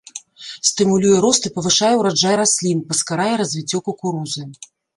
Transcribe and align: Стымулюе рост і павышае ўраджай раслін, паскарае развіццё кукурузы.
Стымулюе 0.69 1.17
рост 1.25 1.43
і 1.49 1.51
павышае 1.59 1.91
ўраджай 2.01 2.35
раслін, 2.41 2.83
паскарае 2.89 3.31
развіццё 3.45 3.85
кукурузы. 3.87 4.41